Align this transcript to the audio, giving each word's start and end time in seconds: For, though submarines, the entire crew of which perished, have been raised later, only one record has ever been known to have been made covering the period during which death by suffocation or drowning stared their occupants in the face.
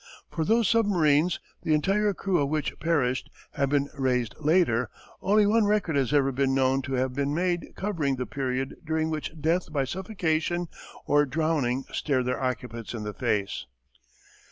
For, 0.31 0.43
though 0.43 0.63
submarines, 0.63 1.39
the 1.61 1.75
entire 1.75 2.11
crew 2.15 2.39
of 2.39 2.49
which 2.49 2.73
perished, 2.79 3.29
have 3.51 3.69
been 3.69 3.87
raised 3.93 4.33
later, 4.39 4.89
only 5.21 5.45
one 5.45 5.65
record 5.65 5.95
has 5.95 6.11
ever 6.11 6.31
been 6.31 6.55
known 6.55 6.81
to 6.89 6.93
have 6.93 7.13
been 7.13 7.35
made 7.35 7.75
covering 7.75 8.15
the 8.15 8.25
period 8.25 8.77
during 8.83 9.11
which 9.11 9.39
death 9.39 9.71
by 9.71 9.83
suffocation 9.83 10.69
or 11.05 11.27
drowning 11.27 11.83
stared 11.93 12.25
their 12.25 12.41
occupants 12.41 12.95
in 12.95 13.03
the 13.03 13.13
face. 13.13 13.67